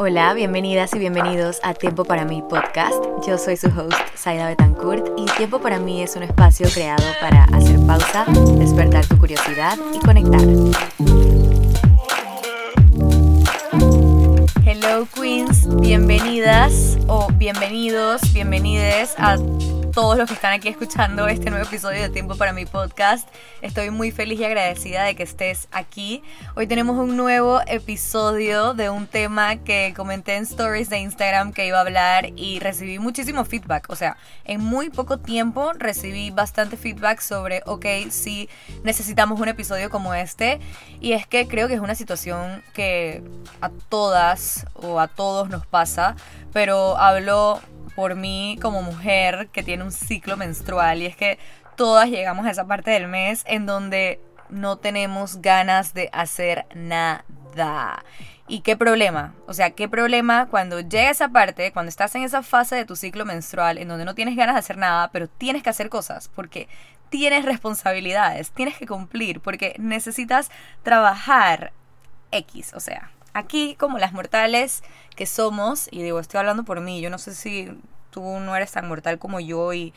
[0.00, 2.96] Hola, bienvenidas y bienvenidos a Tiempo para mí podcast.
[3.26, 7.44] Yo soy su host, Saida Betancourt, y Tiempo para mí es un espacio creado para
[7.44, 8.24] hacer pausa,
[8.58, 10.40] despertar tu curiosidad y conectar.
[14.64, 19.36] Hello Queens, bienvenidas o bienvenidos, bienvenides a
[19.98, 23.28] todos los que están aquí escuchando este nuevo episodio de Tiempo para mi podcast.
[23.62, 26.22] Estoy muy feliz y agradecida de que estés aquí.
[26.54, 31.66] Hoy tenemos un nuevo episodio de un tema que comenté en stories de Instagram que
[31.66, 33.90] iba a hablar y recibí muchísimo feedback.
[33.90, 38.48] O sea, en muy poco tiempo recibí bastante feedback sobre, ok, si
[38.84, 40.60] necesitamos un episodio como este.
[41.00, 43.24] Y es que creo que es una situación que
[43.60, 46.14] a todas o a todos nos pasa,
[46.52, 47.60] pero hablo
[47.98, 51.36] por mí como mujer que tiene un ciclo menstrual y es que
[51.74, 54.20] todas llegamos a esa parte del mes en donde
[54.50, 58.04] no tenemos ganas de hacer nada.
[58.46, 59.34] ¿Y qué problema?
[59.48, 62.94] O sea, ¿qué problema cuando llega esa parte, cuando estás en esa fase de tu
[62.94, 66.28] ciclo menstrual en donde no tienes ganas de hacer nada, pero tienes que hacer cosas?
[66.28, 66.68] Porque
[67.08, 70.52] tienes responsabilidades, tienes que cumplir, porque necesitas
[70.84, 71.72] trabajar
[72.30, 74.84] X, o sea, aquí como las mortales
[75.16, 77.76] que somos, y digo, estoy hablando por mí, yo no sé si
[78.18, 79.94] tú no eres tan mortal como yo y,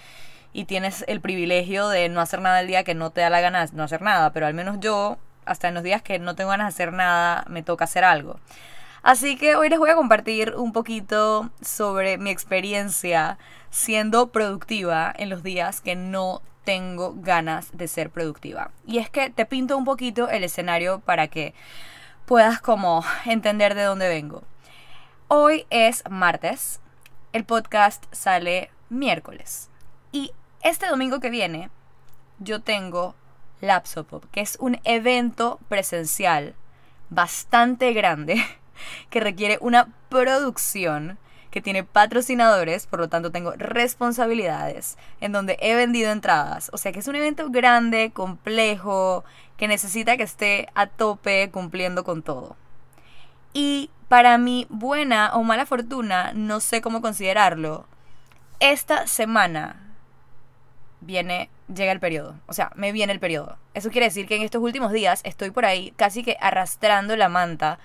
[0.53, 3.41] y tienes el privilegio de no hacer nada el día que no te da la
[3.41, 6.35] gana de no hacer nada, pero al menos yo, hasta en los días que no
[6.35, 8.39] tengo ganas de hacer nada, me toca hacer algo.
[9.01, 13.39] Así que hoy les voy a compartir un poquito sobre mi experiencia
[13.71, 18.69] siendo productiva en los días que no tengo ganas de ser productiva.
[18.85, 21.55] Y es que te pinto un poquito el escenario para que
[22.27, 24.43] puedas como entender de dónde vengo.
[25.27, 26.81] Hoy es martes,
[27.33, 29.69] el podcast sale miércoles
[30.11, 31.69] y este domingo que viene
[32.39, 33.15] yo tengo
[33.61, 36.55] Lapsopop, que es un evento presencial
[37.09, 38.43] bastante grande
[39.09, 41.17] que requiere una producción
[41.51, 46.69] que tiene patrocinadores, por lo tanto tengo responsabilidades, en donde he vendido entradas.
[46.73, 49.25] O sea que es un evento grande, complejo,
[49.57, 52.55] que necesita que esté a tope cumpliendo con todo.
[53.53, 57.85] Y para mi buena o mala fortuna, no sé cómo considerarlo,
[58.59, 59.95] esta semana
[61.01, 62.35] viene, llega el periodo.
[62.47, 63.57] O sea, me viene el periodo.
[63.73, 67.29] Eso quiere decir que en estos últimos días estoy por ahí casi que arrastrando la
[67.29, 67.79] manta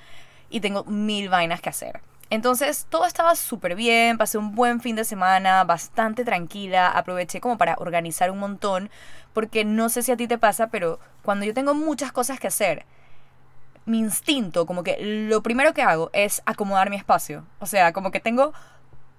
[0.50, 2.00] y tengo mil vainas que hacer.
[2.28, 7.56] Entonces todo estaba súper bien, pasé un buen fin de semana, bastante tranquila, aproveché como
[7.56, 8.90] para organizar un montón,
[9.32, 12.48] porque no sé si a ti te pasa, pero cuando yo tengo muchas cosas que
[12.48, 12.84] hacer,
[13.86, 17.46] mi instinto, como que lo primero que hago es acomodar mi espacio.
[17.60, 18.52] O sea, como que tengo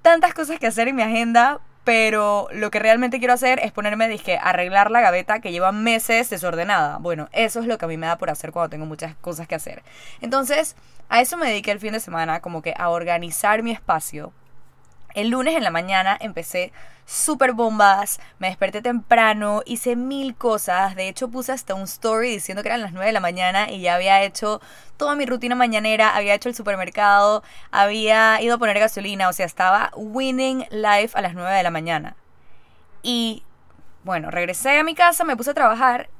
[0.01, 4.09] tantas cosas que hacer en mi agenda, pero lo que realmente quiero hacer es ponerme,
[4.09, 6.97] dije, arreglar la gaveta que lleva meses desordenada.
[6.97, 9.47] Bueno, eso es lo que a mí me da por hacer cuando tengo muchas cosas
[9.47, 9.83] que hacer.
[10.19, 10.75] Entonces,
[11.07, 14.33] a eso me dediqué el fin de semana, como que a organizar mi espacio.
[15.17, 16.71] El lunes en la mañana empecé
[17.07, 22.61] súper bombas, me desperté temprano, hice mil cosas, de hecho puse hasta un story diciendo
[22.61, 24.61] que eran las 9 de la mañana y ya había hecho
[24.95, 27.41] toda mi rutina mañanera, había hecho el supermercado,
[27.71, 31.71] había ido a poner gasolina, o sea, estaba winning life a las 9 de la
[31.71, 32.15] mañana.
[33.01, 33.41] Y
[34.03, 36.11] bueno, regresé a mi casa, me puse a trabajar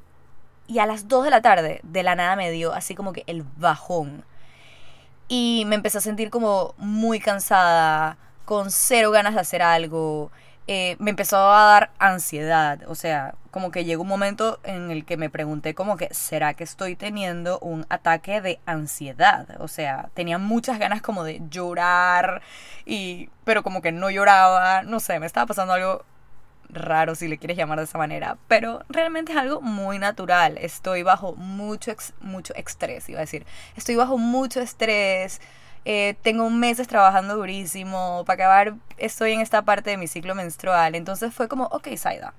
[0.66, 3.22] y a las 2 de la tarde de la nada me dio así como que
[3.28, 4.24] el bajón.
[5.28, 8.16] Y me empecé a sentir como muy cansada,
[8.48, 10.32] con cero ganas de hacer algo.
[10.66, 12.80] Eh, me empezó a dar ansiedad.
[12.88, 16.54] O sea, como que llegó un momento en el que me pregunté como que, ¿será
[16.54, 19.60] que estoy teniendo un ataque de ansiedad?
[19.60, 22.40] O sea, tenía muchas ganas como de llorar,
[22.86, 24.80] y, pero como que no lloraba.
[24.82, 26.06] No sé, me estaba pasando algo
[26.70, 30.56] raro si le quieres llamar de esa manera, pero realmente es algo muy natural.
[30.56, 31.92] Estoy bajo mucho,
[32.22, 33.44] mucho estrés, iba a decir.
[33.76, 35.42] Estoy bajo mucho estrés
[35.90, 40.94] eh, tengo meses trabajando durísimo, para acabar estoy en esta parte de mi ciclo menstrual.
[40.94, 42.34] Entonces fue como, ok, Saida,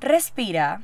[0.00, 0.80] respira.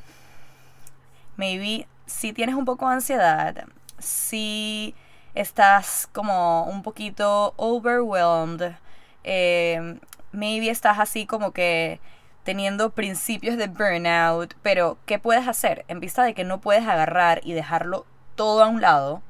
[1.36, 3.64] Maybe si tienes un poco de ansiedad,
[3.98, 4.94] si
[5.34, 8.76] estás como un poquito overwhelmed,
[9.24, 9.98] eh,
[10.32, 12.00] maybe estás así como que
[12.44, 15.86] teniendo principios de burnout, pero ¿qué puedes hacer?
[15.88, 18.04] En vista de que no puedes agarrar y dejarlo
[18.34, 19.22] todo a un lado,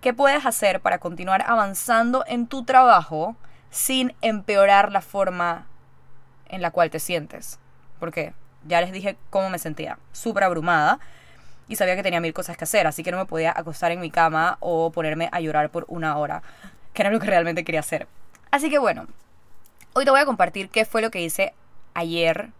[0.00, 3.34] ¿Qué puedes hacer para continuar avanzando en tu trabajo
[3.70, 5.66] sin empeorar la forma
[6.48, 7.58] en la cual te sientes?
[7.98, 8.34] Porque
[8.66, 10.98] ya les dije cómo me sentía, súper abrumada
[11.68, 14.00] y sabía que tenía mil cosas que hacer, así que no me podía acostar en
[14.00, 16.42] mi cama o ponerme a llorar por una hora,
[16.92, 18.06] que era lo que realmente quería hacer.
[18.50, 19.06] Así que bueno,
[19.94, 21.54] hoy te voy a compartir qué fue lo que hice
[21.94, 22.50] ayer,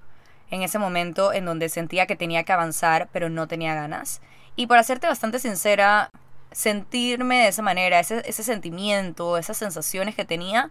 [0.51, 4.21] en ese momento en donde sentía que tenía que avanzar, pero no tenía ganas.
[4.57, 6.11] Y para serte bastante sincera,
[6.57, 10.71] sentirme de esa manera, ese, ese sentimiento, esas sensaciones que tenía,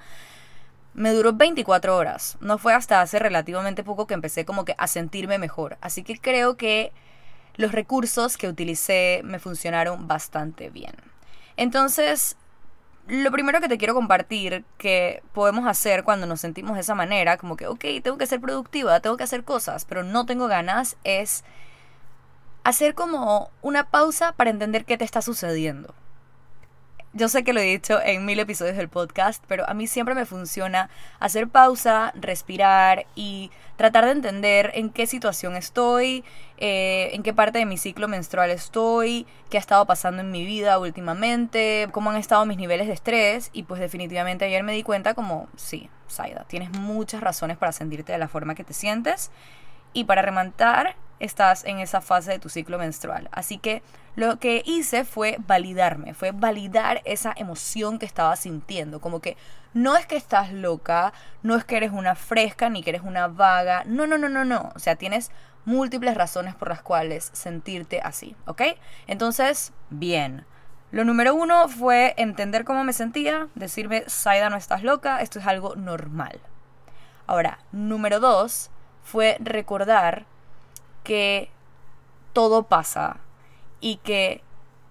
[0.95, 2.39] me duró 24 horas.
[2.41, 5.77] No fue hasta hace relativamente poco que empecé como que a sentirme mejor.
[5.81, 6.91] Así que creo que
[7.55, 10.95] los recursos que utilicé me funcionaron bastante bien.
[11.55, 12.35] Entonces,
[13.07, 17.37] lo primero que te quiero compartir que podemos hacer cuando nos sentimos de esa manera,
[17.37, 20.97] como que, ok, tengo que ser productiva, tengo que hacer cosas, pero no tengo ganas,
[21.03, 21.43] es
[22.65, 25.93] hacer como una pausa para entender qué te está sucediendo.
[27.13, 30.15] Yo sé que lo he dicho en mil episodios del podcast, pero a mí siempre
[30.15, 30.89] me funciona
[31.19, 36.25] hacer pausa, respirar y tratar de entender en qué situación estoy,
[36.57, 40.43] eh, en qué parte de mi ciclo menstrual estoy, qué ha estado pasando en mi
[40.43, 44.81] vida últimamente, cómo han estado mis niveles de estrés y pues definitivamente ayer me di
[44.81, 49.29] cuenta como, sí, Saida, tienes muchas razones para sentirte de la forma que te sientes
[49.93, 53.29] y para remontar estás en esa fase de tu ciclo menstrual.
[53.31, 53.81] Así que
[54.15, 59.01] lo que hice fue validarme, fue validar esa emoción que estaba sintiendo.
[59.01, 59.37] Como que
[59.73, 61.13] no es que estás loca,
[61.43, 63.83] no es que eres una fresca ni que eres una vaga.
[63.85, 64.71] No, no, no, no, no.
[64.75, 65.31] O sea, tienes
[65.65, 68.61] múltiples razones por las cuales sentirte así, ¿ok?
[69.07, 70.45] Entonces, bien.
[70.91, 75.47] Lo número uno fue entender cómo me sentía, decirme, Saida, no estás loca, esto es
[75.47, 76.39] algo normal.
[77.27, 78.69] Ahora, número dos
[79.03, 80.25] fue recordar
[81.05, 81.49] que
[82.33, 83.17] todo pasa
[83.79, 84.43] y que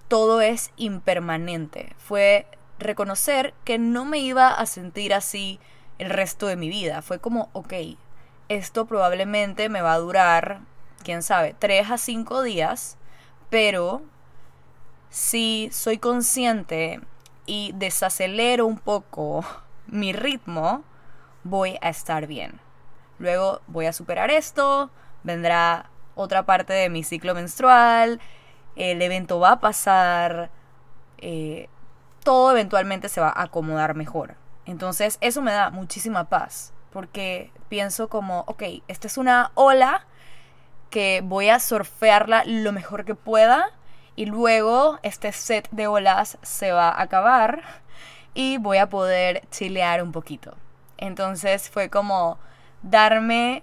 [0.09, 1.95] todo es impermanente.
[1.99, 2.47] Fue
[2.79, 5.61] reconocer que no me iba a sentir así
[5.99, 7.03] el resto de mi vida.
[7.03, 7.75] Fue como, ok,
[8.49, 10.61] esto probablemente me va a durar,
[11.03, 12.97] quién sabe, tres a cinco días,
[13.51, 14.03] pero
[15.11, 17.01] si soy consciente
[17.47, 19.45] y desacelero un poco
[19.87, 20.83] mi ritmo,
[21.43, 22.61] voy a estar bien.
[23.19, 24.91] Luego voy a superar esto,
[25.23, 28.21] vendrá otra parte de mi ciclo menstrual,
[28.77, 30.51] el evento va a pasar,
[31.19, 31.69] eh,
[32.23, 34.37] todo eventualmente se va a acomodar mejor.
[34.67, 40.07] Entonces eso me da muchísima paz, porque pienso como, ok, esta es una ola
[40.91, 43.71] que voy a surfearla lo mejor que pueda
[44.17, 47.63] y luego este set de olas se va a acabar
[48.33, 50.57] y voy a poder chilear un poquito.
[50.97, 52.39] Entonces fue como
[52.83, 53.63] darme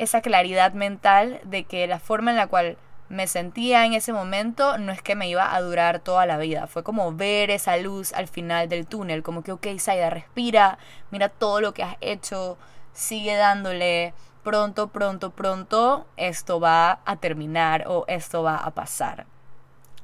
[0.00, 2.78] esa claridad mental de que la forma en la cual
[3.10, 6.66] me sentía en ese momento no es que me iba a durar toda la vida.
[6.68, 9.22] Fue como ver esa luz al final del túnel.
[9.22, 10.78] Como que, ok, Saida, respira,
[11.10, 12.56] mira todo lo que has hecho,
[12.94, 14.14] sigue dándole.
[14.42, 19.26] Pronto, pronto, pronto esto va a terminar o esto va a pasar.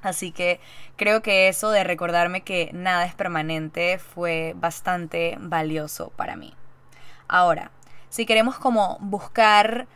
[0.02, 0.60] Así que
[0.96, 6.54] creo que eso de recordarme que nada es permanente fue bastante valioso para mí.
[7.28, 7.70] Ahora,
[8.08, 9.86] si queremos como buscar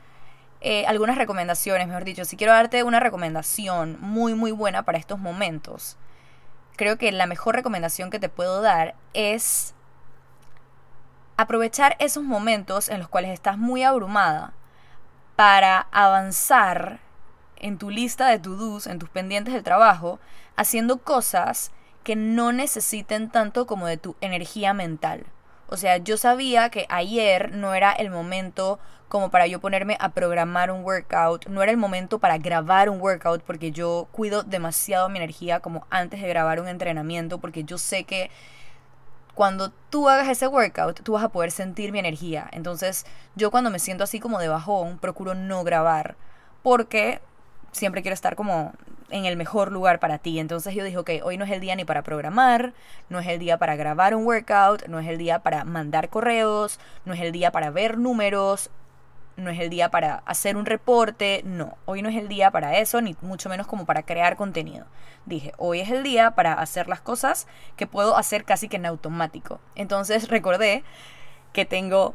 [0.61, 5.19] eh, algunas recomendaciones, mejor dicho, si quiero darte una recomendación muy muy buena para estos
[5.19, 5.97] momentos,
[6.77, 9.75] creo que la mejor recomendación que te puedo dar es
[11.37, 14.53] aprovechar esos momentos en los cuales estás muy abrumada
[15.37, 17.01] para avanzar
[17.57, 20.19] en tu lista de to-dos, en tus pendientes de trabajo,
[20.57, 21.73] haciendo cosas
[22.05, 25.25] que no necesiten tanto como de tu energía mental.
[25.70, 30.08] O sea, yo sabía que ayer no era el momento como para yo ponerme a
[30.11, 35.08] programar un workout, no era el momento para grabar un workout porque yo cuido demasiado
[35.08, 38.32] mi energía como antes de grabar un entrenamiento porque yo sé que
[39.35, 42.49] cuando tú hagas ese workout, tú vas a poder sentir mi energía.
[42.52, 43.06] Entonces,
[43.37, 46.16] yo cuando me siento así como de bajón, procuro no grabar
[46.64, 47.21] porque
[47.71, 48.73] siempre quiero estar como
[49.11, 50.38] en el mejor lugar para ti.
[50.38, 52.73] Entonces yo dije, ok, hoy no es el día ni para programar,
[53.09, 56.79] no es el día para grabar un workout, no es el día para mandar correos,
[57.05, 58.71] no es el día para ver números,
[59.37, 62.79] no es el día para hacer un reporte, no, hoy no es el día para
[62.79, 64.87] eso, ni mucho menos como para crear contenido.
[65.26, 68.87] Dije, hoy es el día para hacer las cosas que puedo hacer casi que en
[68.87, 69.61] automático.
[69.75, 70.85] Entonces recordé
[71.52, 72.14] que tengo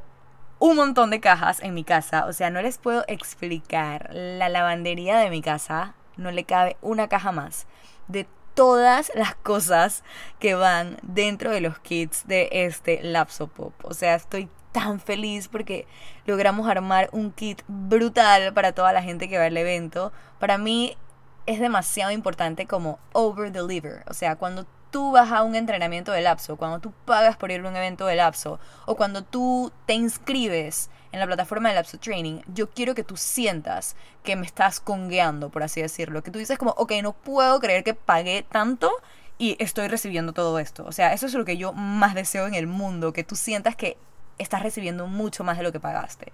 [0.60, 5.18] un montón de cajas en mi casa, o sea, no les puedo explicar la lavandería
[5.18, 7.67] de mi casa no le cabe una caja más
[8.07, 10.03] de todas las cosas
[10.39, 13.74] que van dentro de los kits de este lapso pop.
[13.84, 15.88] O sea, estoy tan feliz porque
[16.25, 20.12] logramos armar un kit brutal para toda la gente que va al evento.
[20.39, 20.98] Para mí
[21.45, 24.03] es demasiado importante como over deliver.
[24.07, 24.65] O sea, cuando
[24.96, 28.06] tú vas a un entrenamiento de lapso, cuando tú pagas por ir a un evento
[28.06, 32.96] de lapso o cuando tú te inscribes en la plataforma de Lapso Training, yo quiero
[32.96, 36.24] que tú sientas que me estás congueando, por así decirlo.
[36.24, 38.90] Que tú dices como, ok, no puedo creer que pagué tanto
[39.38, 40.86] y estoy recibiendo todo esto.
[40.86, 43.75] O sea, eso es lo que yo más deseo en el mundo, que tú sientas
[43.75, 43.98] que
[44.38, 46.32] estás recibiendo mucho más de lo que pagaste.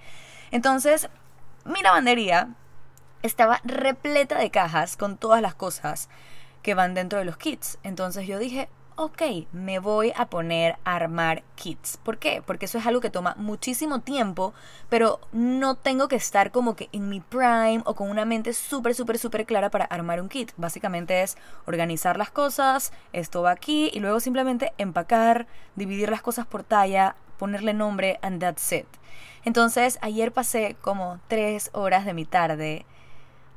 [0.52, 1.10] Entonces,
[1.66, 2.50] mi lavandería
[3.24, 6.10] estaba repleta de cajas con todas las cosas
[6.62, 7.78] que van dentro de los kits.
[7.84, 11.98] Entonces yo dije, ok, me voy a poner a armar kits.
[11.98, 12.44] ¿Por qué?
[12.46, 14.54] Porque eso es algo que toma muchísimo tiempo,
[14.90, 18.94] pero no tengo que estar como que en mi prime o con una mente súper,
[18.94, 20.52] súper, súper clara para armar un kit.
[20.58, 26.46] Básicamente es organizar las cosas, esto va aquí y luego simplemente empacar, dividir las cosas
[26.46, 28.86] por talla, ponerle nombre and that's it.
[29.44, 32.86] Entonces ayer pasé como tres horas de mi tarde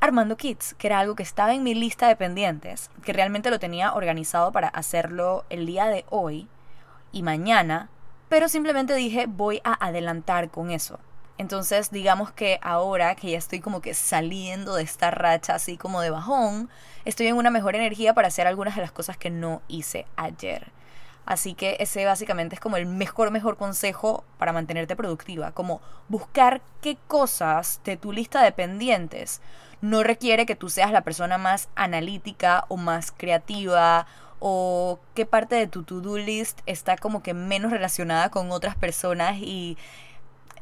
[0.05, 3.59] armando kits, que era algo que estaba en mi lista de pendientes, que realmente lo
[3.59, 6.47] tenía organizado para hacerlo el día de hoy
[7.11, 7.89] y mañana,
[8.29, 10.99] pero simplemente dije voy a adelantar con eso.
[11.39, 16.01] Entonces, digamos que ahora que ya estoy como que saliendo de esta racha así como
[16.01, 16.69] de bajón,
[17.05, 20.71] estoy en una mejor energía para hacer algunas de las cosas que no hice ayer.
[21.27, 26.61] Así que ese básicamente es como el mejor, mejor consejo para mantenerte productiva, como buscar
[26.83, 29.41] qué cosas de tu lista de pendientes
[29.85, 34.07] no requiere que tú seas la persona más analítica o más creativa
[34.39, 39.37] o qué parte de tu to-do list está como que menos relacionada con otras personas
[39.37, 39.77] y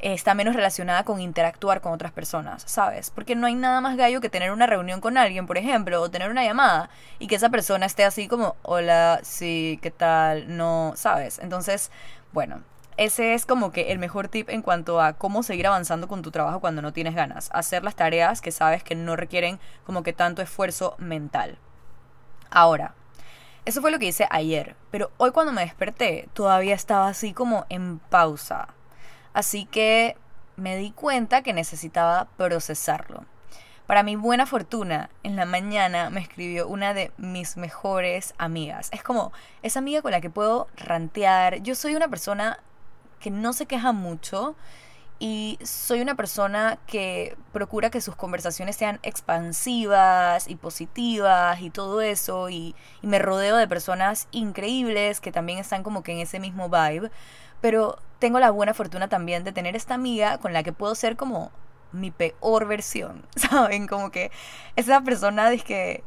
[0.01, 3.11] está menos relacionada con interactuar con otras personas, ¿sabes?
[3.11, 6.11] Porque no hay nada más gallo que tener una reunión con alguien, por ejemplo, o
[6.11, 10.57] tener una llamada y que esa persona esté así como, hola, sí, ¿qué tal?
[10.57, 11.39] No, ¿sabes?
[11.39, 11.93] Entonces,
[12.33, 12.63] bueno,
[12.97, 16.31] ese es como que el mejor tip en cuanto a cómo seguir avanzando con tu
[16.31, 17.51] trabajo cuando no tienes ganas.
[17.53, 21.59] Hacer las tareas que sabes que no requieren como que tanto esfuerzo mental.
[22.51, 22.95] Ahora,
[23.65, 27.65] eso fue lo que hice ayer, pero hoy cuando me desperté todavía estaba así como
[27.69, 28.69] en pausa.
[29.33, 30.17] Así que
[30.57, 33.25] me di cuenta que necesitaba procesarlo.
[33.87, 38.89] Para mi buena fortuna, en la mañana me escribió una de mis mejores amigas.
[38.93, 39.33] Es como
[39.63, 41.63] esa amiga con la que puedo rantear.
[41.63, 42.59] Yo soy una persona
[43.23, 44.55] que no se queja mucho
[45.19, 52.01] y soy una persona que procura que sus conversaciones sean expansivas y positivas y todo
[52.01, 56.69] eso y, me rodeo de personas increíbles que también están como que en ese mismo
[56.69, 57.11] vibe
[57.61, 61.17] pero tengo la buena fortuna también de tener esta amiga con la que puedo ser
[61.17, 61.53] como
[61.93, 63.87] mi peor versión, ¿saben?
[63.87, 64.31] Como que
[64.77, 66.03] esa persona es que...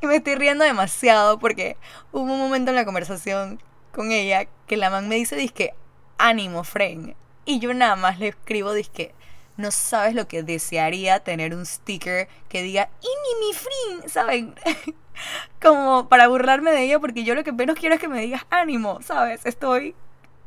[0.00, 1.76] y me estoy riendo demasiado porque
[2.12, 3.60] hubo un momento en la conversación
[3.98, 5.74] con ella que la man me dice, disque,
[6.18, 7.16] ánimo, friend.
[7.44, 9.12] Y yo nada más le escribo, disque,
[9.56, 14.54] no sabes lo que desearía tener un sticker que diga, ini mi friend, ¿saben?
[15.60, 18.46] Como para burlarme de ella, porque yo lo que menos quiero es que me digas
[18.50, 19.44] ánimo, ¿sabes?
[19.44, 19.96] Estoy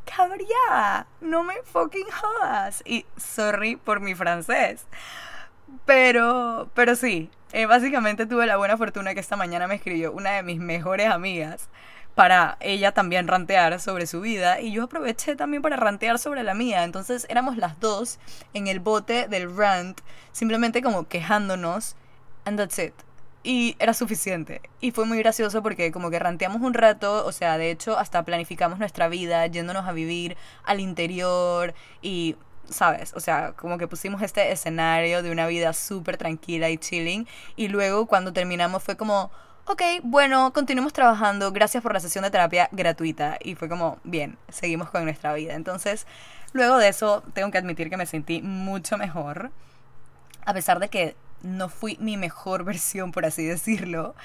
[0.06, 2.82] cabreada, no me fucking jodas.
[2.86, 4.86] Y sorry por mi francés.
[5.86, 10.32] Pero, pero sí, eh, básicamente tuve la buena fortuna que esta mañana me escribió una
[10.32, 11.68] de mis mejores amigas
[12.16, 16.54] para ella también rantear sobre su vida y yo aproveché también para rantear sobre la
[16.54, 16.84] mía.
[16.84, 18.20] Entonces éramos las dos
[18.54, 20.02] en el bote del rant,
[20.32, 21.96] simplemente como quejándonos,
[22.46, 22.94] and that's it.
[23.44, 24.62] Y era suficiente.
[24.82, 28.24] Y fue muy gracioso porque como que ranteamos un rato, o sea, de hecho hasta
[28.24, 32.36] planificamos nuestra vida yéndonos a vivir al interior y
[32.70, 33.14] ¿sabes?
[33.16, 37.28] O sea, como que pusimos este escenario de una vida súper tranquila y chilling.
[37.56, 39.32] Y luego cuando terminamos fue como,
[39.66, 43.38] ok, bueno, continuemos trabajando, gracias por la sesión de terapia gratuita.
[43.44, 45.54] Y fue como, bien, seguimos con nuestra vida.
[45.54, 46.08] Entonces,
[46.54, 49.52] luego de eso, tengo que admitir que me sentí mucho mejor,
[50.46, 54.16] a pesar de que no fui mi mejor versión, por así decirlo.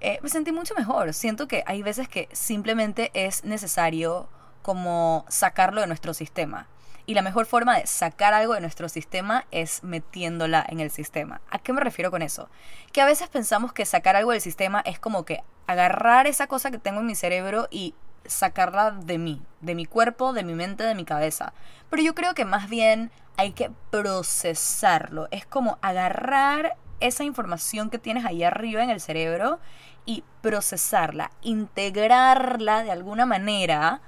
[0.00, 1.12] Eh, me sentí mucho mejor.
[1.14, 4.28] Siento que hay veces que simplemente es necesario
[4.62, 6.68] como sacarlo de nuestro sistema.
[7.06, 11.40] Y la mejor forma de sacar algo de nuestro sistema es metiéndola en el sistema.
[11.50, 12.48] ¿A qué me refiero con eso?
[12.92, 16.70] Que a veces pensamos que sacar algo del sistema es como que agarrar esa cosa
[16.70, 17.94] que tengo en mi cerebro y
[18.24, 21.52] sacarla de mí, de mi cuerpo, de mi mente, de mi cabeza.
[21.90, 25.28] Pero yo creo que más bien hay que procesarlo.
[25.30, 29.58] Es como agarrar esa información que tienes ahí arriba en el cerebro
[30.06, 34.00] y procesarla, integrarla de alguna manera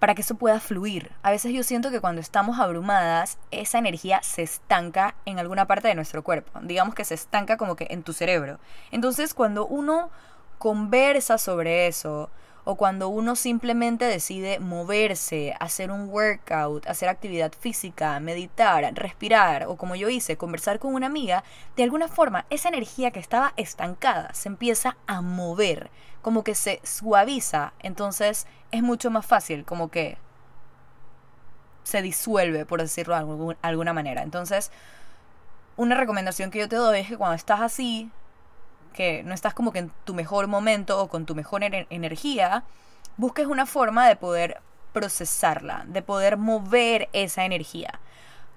[0.00, 1.12] para que eso pueda fluir.
[1.22, 5.88] A veces yo siento que cuando estamos abrumadas, esa energía se estanca en alguna parte
[5.88, 6.58] de nuestro cuerpo.
[6.62, 8.58] Digamos que se estanca como que en tu cerebro.
[8.90, 10.10] Entonces, cuando uno
[10.58, 12.30] conversa sobre eso,
[12.64, 19.76] o cuando uno simplemente decide moverse, hacer un workout, hacer actividad física, meditar, respirar o
[19.76, 21.42] como yo hice, conversar con una amiga,
[21.76, 25.90] de alguna forma esa energía que estaba estancada se empieza a mover,
[26.22, 30.18] como que se suaviza, entonces es mucho más fácil, como que
[31.82, 34.22] se disuelve, por decirlo de alguna manera.
[34.22, 34.70] Entonces,
[35.76, 38.10] una recomendación que yo te doy es que cuando estás así,
[38.92, 42.64] que no estás como que en tu mejor momento o con tu mejor energía,
[43.16, 44.60] busques una forma de poder
[44.92, 48.00] procesarla, de poder mover esa energía.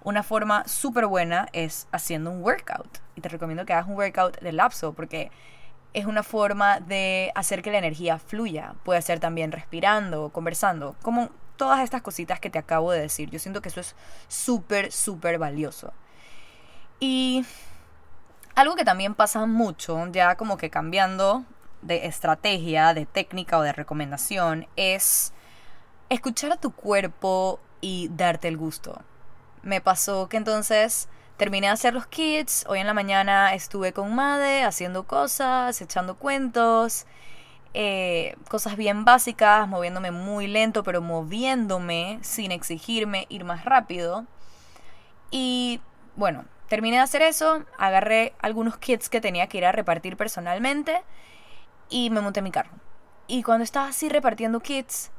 [0.04, 3.00] Una forma súper buena es haciendo un workout.
[3.16, 5.32] Y te recomiendo que hagas un workout de lapso porque
[5.94, 8.76] es una forma de hacer que la energía fluya.
[8.84, 13.30] Puede ser también respirando, conversando, como todas estas cositas que te acabo de decir.
[13.30, 13.96] Yo siento que eso es
[14.28, 15.94] súper, súper valioso.
[17.00, 17.46] Y
[18.56, 21.44] algo que también pasa mucho, ya como que cambiando
[21.82, 25.34] de estrategia, de técnica o de recomendación, es
[26.10, 29.02] escuchar a tu cuerpo y darte el gusto.
[29.62, 31.08] Me pasó que entonces
[31.44, 36.16] terminé de hacer los kits, hoy en la mañana estuve con Made haciendo cosas, echando
[36.16, 37.06] cuentos,
[37.74, 44.26] eh, cosas bien básicas, moviéndome muy lento, pero moviéndome sin exigirme ir más rápido.
[45.32, 45.82] Y
[46.16, 51.02] bueno, terminé de hacer eso, agarré algunos kits que tenía que ir a repartir personalmente
[51.90, 52.72] y me monté en mi carro.
[53.28, 55.12] Y cuando estaba así repartiendo kits,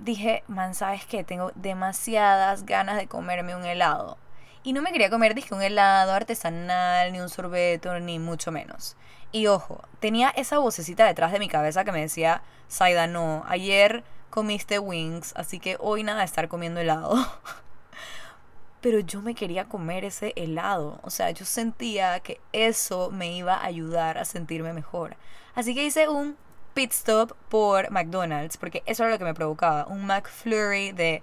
[0.00, 1.22] dije, man, ¿sabes qué?
[1.22, 4.18] Tengo demasiadas ganas de comerme un helado.
[4.62, 8.96] Y no me quería comer, dije, un helado artesanal, ni un sorbeto, ni mucho menos.
[9.32, 14.04] Y ojo, tenía esa vocecita detrás de mi cabeza que me decía, Saida, no, ayer
[14.28, 17.14] comiste wings, así que hoy nada de estar comiendo helado.
[18.80, 21.00] Pero yo me quería comer ese helado.
[21.02, 25.16] O sea, yo sentía que eso me iba a ayudar a sentirme mejor.
[25.54, 26.36] Así que hice un
[26.74, 29.86] pit stop por McDonald's, porque eso era lo que me provocaba.
[29.86, 31.22] Un McFlurry de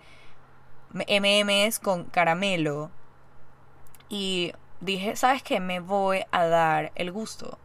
[0.93, 2.91] MMs con caramelo.
[4.09, 5.59] Y dije, ¿sabes qué?
[5.59, 7.57] Me voy a dar el gusto.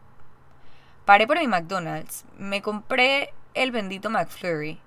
[1.05, 4.79] Paré por mi McDonald's, me compré el bendito McFlurry.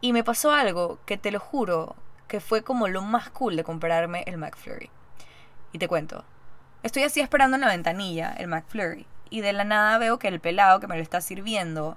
[0.00, 1.96] Y me pasó algo que te lo juro
[2.28, 4.90] que fue como lo más cool de comprarme el McFlurry.
[5.72, 6.24] Y te cuento.
[6.82, 9.06] Estoy así esperando en la ventanilla el McFlurry.
[9.30, 11.96] Y de la nada veo que el pelado que me lo está sirviendo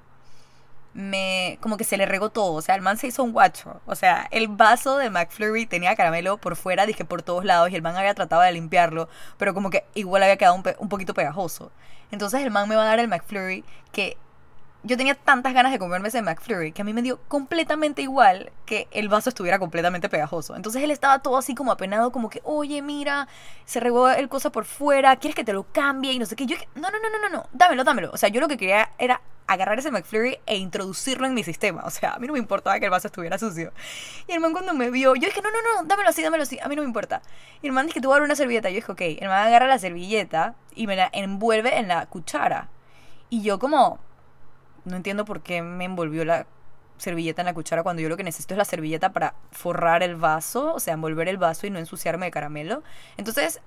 [0.95, 3.81] me como que se le regó todo, o sea, el man se hizo un guacho,
[3.85, 7.75] o sea, el vaso de McFlurry tenía caramelo por fuera, dije por todos lados y
[7.75, 11.13] el man había tratado de limpiarlo, pero como que igual había quedado un, un poquito
[11.13, 11.71] pegajoso.
[12.11, 14.17] Entonces el man me va a dar el McFlurry que
[14.85, 18.51] yo tenía tantas ganas de comerme ese McFlurry que a mí me dio completamente igual
[18.65, 20.55] que el vaso estuviera completamente pegajoso.
[20.55, 23.27] Entonces él estaba todo así como apenado, como que, oye, mira,
[23.65, 26.13] se regó el cosa por fuera, ¿quieres que te lo cambie?
[26.13, 26.45] Y no sé qué.
[26.45, 28.11] Yo no, no, no, no, no, no, dámelo, dámelo.
[28.13, 31.83] O sea, yo lo que quería era agarrar ese McFlurry e introducirlo en mi sistema.
[31.85, 33.73] O sea, a mí no me importaba que el vaso estuviera sucio.
[34.27, 36.59] Y el man cuando me vio, yo dije, no, no, no, dámelo así, dámelo así,
[36.59, 37.21] a mí no me importa.
[37.61, 38.69] Y el man dice que tú una servilleta.
[38.69, 42.69] Yo dije, ok, el man agarra la servilleta y me la envuelve en la cuchara.
[43.29, 43.99] Y yo como
[44.85, 46.47] no entiendo por qué me envolvió la
[46.97, 50.15] servilleta en la cuchara cuando yo lo que necesito es la servilleta para forrar el
[50.15, 52.83] vaso, o sea, envolver el vaso y no ensuciarme de caramelo.
[53.17, 53.61] Entonces,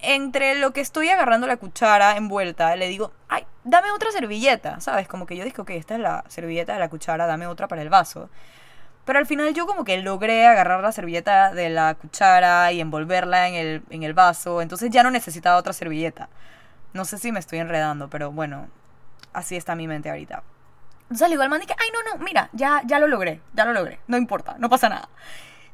[0.00, 5.08] entre lo que estoy agarrando la cuchara envuelta, le digo, ay, dame otra servilleta, ¿sabes?
[5.08, 7.82] Como que yo dije, ok, esta es la servilleta de la cuchara, dame otra para
[7.82, 8.30] el vaso.
[9.04, 13.48] Pero al final yo como que logré agarrar la servilleta de la cuchara y envolverla
[13.48, 16.28] en el, en el vaso, entonces ya no necesitaba otra servilleta.
[16.92, 18.68] No sé si me estoy enredando, pero bueno,
[19.32, 20.42] así está mi mente ahorita.
[21.02, 23.64] Entonces le digo al man, que, ay, no, no, mira, ya, ya lo logré, ya
[23.64, 25.08] lo logré, no importa, no pasa nada.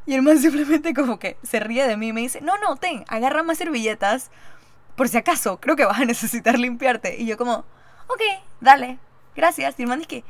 [0.07, 2.77] Y el man simplemente como que se ríe de mí y me dice, no, no,
[2.77, 4.31] ten, agarra más servilletas,
[4.97, 7.17] por si acaso, creo que vas a necesitar limpiarte.
[7.19, 7.65] Y yo como,
[8.07, 8.23] ok,
[8.61, 8.99] dale,
[9.35, 9.79] gracias.
[9.79, 10.25] Y el man dice,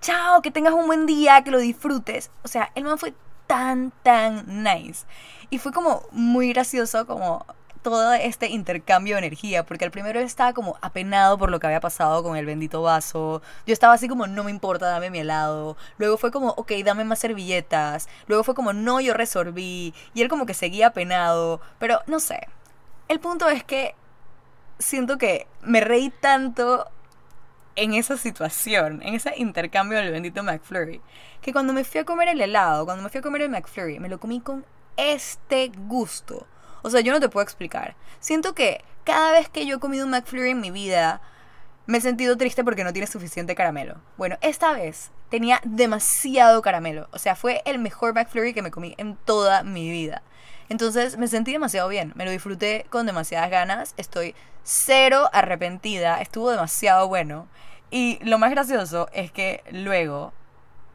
[0.00, 2.30] chao, que tengas un buen día, que lo disfrutes.
[2.42, 3.14] O sea, el man fue
[3.46, 5.04] tan, tan nice.
[5.50, 7.44] Y fue como muy gracioso, como
[7.82, 11.80] todo este intercambio de energía, porque al primero estaba como apenado por lo que había
[11.80, 15.76] pasado con el bendito vaso, yo estaba así como no me importa, dame mi helado,
[15.98, 20.28] luego fue como, ok, dame más servilletas, luego fue como, no, yo resolví, y él
[20.28, 22.48] como que seguía apenado, pero no sé,
[23.08, 23.94] el punto es que
[24.78, 26.86] siento que me reí tanto
[27.76, 31.00] en esa situación, en ese intercambio del bendito McFlurry,
[31.40, 34.00] que cuando me fui a comer el helado, cuando me fui a comer el McFlurry,
[34.00, 34.64] me lo comí con
[34.96, 36.46] este gusto.
[36.82, 37.94] O sea, yo no te puedo explicar.
[38.20, 41.20] Siento que cada vez que yo he comido un McFlurry en mi vida,
[41.86, 43.96] me he sentido triste porque no tiene suficiente caramelo.
[44.16, 47.08] Bueno, esta vez tenía demasiado caramelo.
[47.12, 50.22] O sea, fue el mejor McFlurry que me comí en toda mi vida.
[50.68, 52.12] Entonces me sentí demasiado bien.
[52.14, 53.94] Me lo disfruté con demasiadas ganas.
[53.96, 56.20] Estoy cero arrepentida.
[56.20, 57.48] Estuvo demasiado bueno.
[57.90, 60.34] Y lo más gracioso es que luego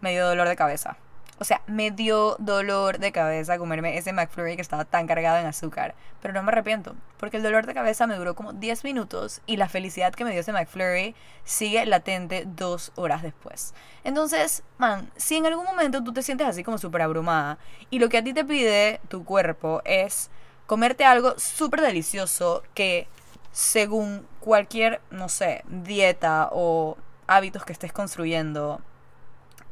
[0.02, 0.98] me dio dolor de cabeza.
[1.44, 5.46] O sea, me dio dolor de cabeza comerme ese McFlurry que estaba tan cargado en
[5.46, 5.94] azúcar.
[6.22, 9.58] Pero no me arrepiento, porque el dolor de cabeza me duró como 10 minutos y
[9.58, 13.74] la felicidad que me dio ese McFlurry sigue latente dos horas después.
[14.06, 17.58] Entonces, man, si en algún momento tú te sientes así como súper abrumada
[17.90, 20.32] y lo que a ti te pide tu cuerpo es
[20.66, 23.10] comerte algo súper delicioso que
[23.52, 26.96] según cualquier, no sé, dieta o
[27.28, 28.80] hábitos que estés construyendo,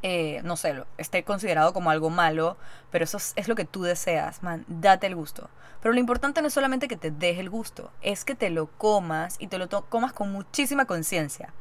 [0.03, 2.57] eh, no sé, esté considerado como algo malo,
[2.89, 5.49] pero eso es, lo que tú deseas, man, date el gusto.
[5.81, 8.67] Pero lo importante no es solamente que te deje el gusto, es que te lo
[8.67, 11.53] comas y te lo comas con muchísima conciencia.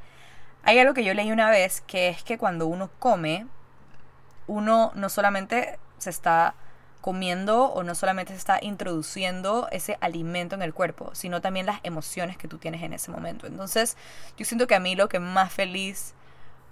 [0.63, 3.47] Hay algo que yo leí una vez que es que cuando uno come,
[4.47, 6.55] uno no solamente se está
[7.01, 11.81] comiendo o no solamente se está introduciendo ese alimento en el cuerpo, sino también las
[11.83, 13.47] emociones que tú tienes en ese momento.
[13.47, 13.97] Entonces,
[14.37, 16.15] yo siento que a mí lo que más feliz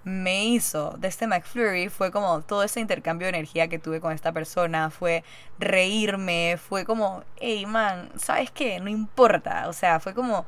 [0.05, 4.13] me hizo de este McFlurry fue como todo ese intercambio de energía que tuve con
[4.13, 5.25] esta persona, fue
[5.59, 8.81] reírme, fue como, hey man, ¿sabes qué?
[8.81, 10.47] No importa, o sea, fue como,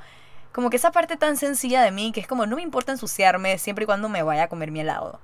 [0.52, 3.58] como que esa parte tan sencilla de mí que es como, no me importa ensuciarme
[3.58, 5.20] siempre y cuando me vaya a comer mi helado.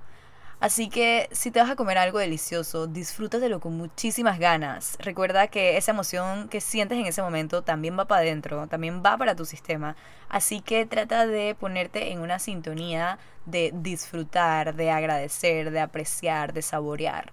[0.59, 4.97] Así que si te vas a comer algo delicioso, disfrútatelo con muchísimas ganas.
[4.99, 9.17] Recuerda que esa emoción que sientes en ese momento también va para adentro, también va
[9.17, 9.95] para tu sistema.
[10.29, 16.63] Así que trata de ponerte en una sintonía de disfrutar, de agradecer, de apreciar, de
[16.63, 17.31] saborear.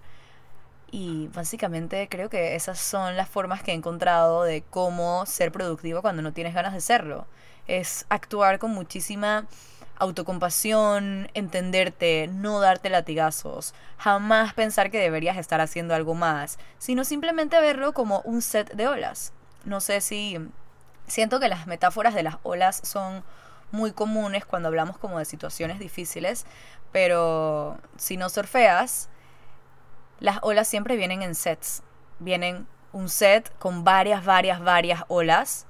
[0.90, 6.02] Y básicamente creo que esas son las formas que he encontrado de cómo ser productivo
[6.02, 7.26] cuando no tienes ganas de serlo.
[7.66, 9.46] Es actuar con muchísima
[9.96, 17.60] autocompasión, entenderte, no darte latigazos, jamás pensar que deberías estar haciendo algo más, sino simplemente
[17.60, 19.32] verlo como un set de olas.
[19.64, 20.38] No sé si
[21.06, 23.24] siento que las metáforas de las olas son
[23.70, 26.46] muy comunes cuando hablamos como de situaciones difíciles,
[26.92, 29.08] pero si no surfeas,
[30.20, 31.82] las olas siempre vienen en sets.
[32.20, 35.66] Vienen un set con varias, varias, varias olas.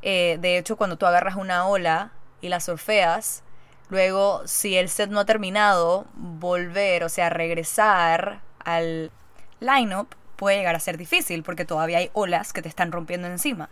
[0.00, 3.44] Eh, de hecho, cuando tú agarras una ola y la surfeas,
[3.92, 9.10] Luego, si el set no ha terminado, volver, o sea, regresar al
[9.60, 13.68] lineup puede llegar a ser difícil porque todavía hay olas que te están rompiendo encima.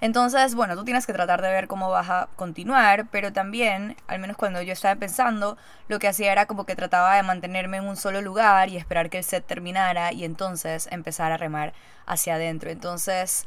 [0.00, 4.20] Entonces, bueno, tú tienes que tratar de ver cómo vas a continuar, pero también, al
[4.20, 7.88] menos cuando yo estaba pensando, lo que hacía era como que trataba de mantenerme en
[7.88, 11.74] un solo lugar y esperar que el set terminara y entonces empezar a remar
[12.06, 12.70] hacia adentro.
[12.70, 13.46] Entonces,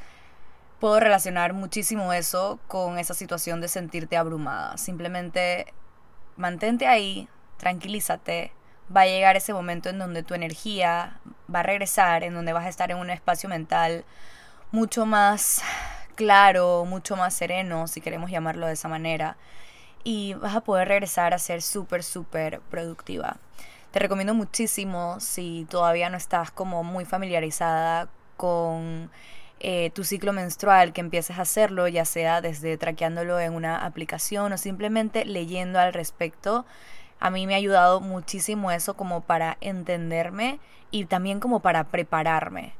[0.79, 4.77] puedo relacionar muchísimo eso con esa situación de sentirte abrumada.
[4.77, 5.73] Simplemente
[6.41, 8.51] mantente ahí, tranquilízate.
[8.93, 11.19] Va a llegar ese momento en donde tu energía
[11.53, 14.03] va a regresar, en donde vas a estar en un espacio mental
[14.71, 15.61] mucho más
[16.15, 19.37] claro, mucho más sereno, si queremos llamarlo de esa manera.
[20.03, 23.37] Y vas a poder regresar a ser súper, súper productiva.
[23.91, 29.11] Te recomiendo muchísimo si todavía no estás como muy familiarizada con
[29.63, 34.51] eh, tu ciclo menstrual, que empieces a hacerlo, ya sea desde traqueándolo en una aplicación
[34.53, 36.65] o simplemente leyendo al respecto.
[37.19, 42.73] A mí me ha ayudado muchísimo eso como para entenderme y también como para prepararme.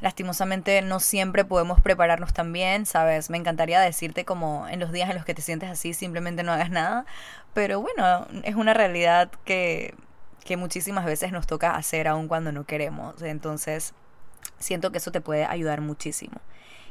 [0.00, 3.28] Lastimosamente no siempre podemos prepararnos tan bien, ¿sabes?
[3.28, 6.52] Me encantaría decirte como en los días en los que te sientes así simplemente no
[6.52, 7.06] hagas nada,
[7.54, 9.96] pero bueno, es una realidad que,
[10.44, 13.20] que muchísimas veces nos toca hacer aun cuando no queremos.
[13.22, 13.94] Entonces,
[14.58, 16.40] siento que eso te puede ayudar muchísimo.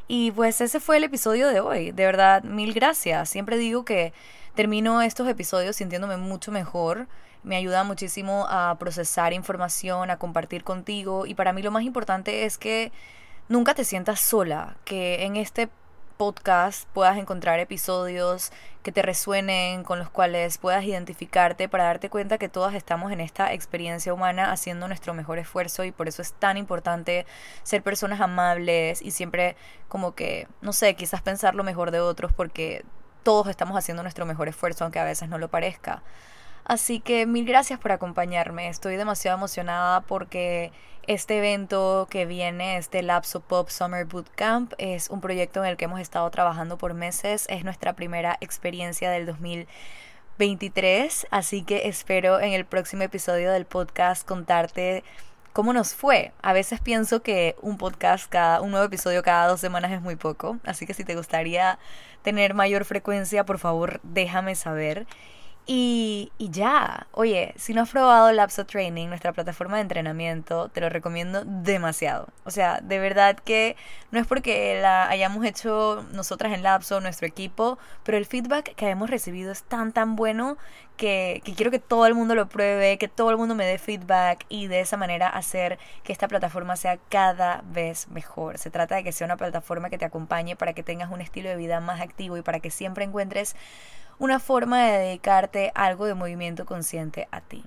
[0.08, 1.92] Y pues ese fue el episodio de hoy.
[1.92, 3.30] De verdad, mil gracias.
[3.30, 4.14] Siempre digo que
[4.56, 7.08] termino estos episodios sintiéndome mucho mejor.
[7.44, 11.26] Me ayuda muchísimo a procesar información, a compartir contigo.
[11.26, 12.92] Y para mí lo más importante es que
[13.50, 14.78] nunca te sientas sola.
[14.86, 15.70] Que en este
[16.18, 18.52] podcast puedas encontrar episodios
[18.84, 23.22] que te resuenen, con los cuales puedas identificarte para darte cuenta que todas estamos en
[23.22, 27.26] esta experiencia humana haciendo nuestro mejor esfuerzo y por eso es tan importante
[27.64, 29.56] ser personas amables y siempre
[29.88, 32.84] como que, no sé, quizás pensar lo mejor de otros porque
[33.24, 36.02] todos estamos haciendo nuestro mejor esfuerzo aunque a veces no lo parezca.
[36.68, 38.68] Así que mil gracias por acompañarme.
[38.68, 40.74] Estoy demasiado emocionada porque
[41.08, 45.86] este evento que viene, este Lapso Pop Summer Bootcamp, es un proyecto en el que
[45.86, 47.46] hemos estado trabajando por meses.
[47.48, 51.28] Es nuestra primera experiencia del 2023.
[51.32, 55.06] Así que espero en el próximo episodio del podcast contarte
[55.54, 56.34] cómo nos fue.
[56.42, 60.18] A veces pienso que un podcast, cada, un nuevo episodio cada dos semanas es muy
[60.18, 60.58] poco.
[60.66, 61.80] Así que si te gustaría
[62.24, 65.08] tener mayor frecuencia, por favor déjame saber.
[65.70, 70.88] Y, ya, oye, si no has probado Lapso Training, nuestra plataforma de entrenamiento, te lo
[70.88, 72.30] recomiendo demasiado.
[72.46, 73.76] O sea, de verdad que
[74.12, 78.88] no es porque la hayamos hecho nosotras en Lapso, nuestro equipo, pero el feedback que
[78.88, 80.58] hemos recibido es tan, tan bueno
[80.96, 83.78] que, que quiero que todo el mundo lo pruebe, que todo el mundo me dé
[83.78, 88.58] feedback y de esa manera hacer que esta plataforma sea cada vez mejor.
[88.58, 91.50] Se trata de que sea una plataforma que te acompañe para que tengas un estilo
[91.50, 93.54] de vida más activo y para que siempre encuentres
[94.20, 97.64] una forma de dedicarte algo de movimiento consciente a ti.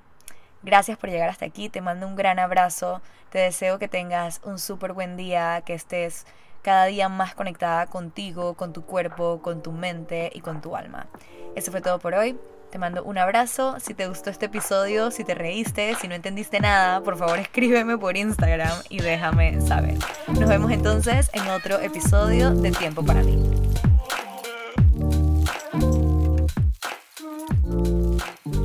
[0.63, 4.59] Gracias por llegar hasta aquí, te mando un gran abrazo, te deseo que tengas un
[4.59, 6.27] súper buen día, que estés
[6.63, 11.07] cada día más conectada contigo, con tu cuerpo, con tu mente y con tu alma.
[11.55, 12.39] Eso fue todo por hoy.
[12.71, 13.81] Te mando un abrazo.
[13.81, 17.99] Si te gustó este episodio, si te reíste, si no entendiste nada, por favor escríbeme
[17.99, 19.97] por Instagram y déjame saber.
[20.29, 23.70] Nos vemos entonces en otro episodio de Tiempo para mí.
[28.21, 28.60] Thank you.